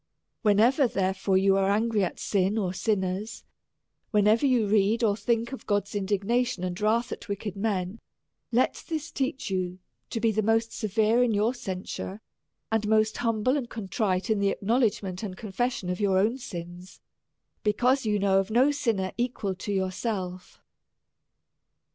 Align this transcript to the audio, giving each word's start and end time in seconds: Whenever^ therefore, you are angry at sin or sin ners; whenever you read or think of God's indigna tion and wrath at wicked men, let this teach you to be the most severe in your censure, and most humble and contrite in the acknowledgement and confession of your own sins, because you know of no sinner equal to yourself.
Whenever^ 0.43 0.91
therefore, 0.91 1.37
you 1.37 1.55
are 1.57 1.69
angry 1.69 2.03
at 2.03 2.17
sin 2.19 2.57
or 2.57 2.73
sin 2.73 3.01
ners; 3.01 3.43
whenever 4.09 4.47
you 4.47 4.65
read 4.65 5.03
or 5.03 5.15
think 5.15 5.51
of 5.51 5.67
God's 5.67 5.91
indigna 5.93 6.43
tion 6.43 6.63
and 6.63 6.81
wrath 6.81 7.11
at 7.11 7.29
wicked 7.29 7.55
men, 7.55 7.99
let 8.51 8.83
this 8.87 9.11
teach 9.11 9.51
you 9.51 9.77
to 10.09 10.19
be 10.19 10.31
the 10.31 10.41
most 10.41 10.73
severe 10.73 11.21
in 11.21 11.35
your 11.35 11.53
censure, 11.53 12.19
and 12.71 12.87
most 12.87 13.17
humble 13.17 13.55
and 13.55 13.69
contrite 13.69 14.31
in 14.31 14.39
the 14.39 14.49
acknowledgement 14.49 15.21
and 15.21 15.37
confession 15.37 15.87
of 15.87 15.99
your 16.01 16.17
own 16.17 16.39
sins, 16.39 16.99
because 17.61 18.03
you 18.03 18.17
know 18.17 18.39
of 18.39 18.49
no 18.49 18.71
sinner 18.71 19.11
equal 19.19 19.53
to 19.53 19.71
yourself. 19.71 20.63